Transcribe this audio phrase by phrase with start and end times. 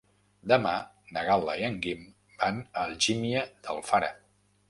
[0.51, 0.71] Demà
[1.17, 2.01] na Gal·la i en Guim
[2.45, 4.13] van a Algímia d'Alfara.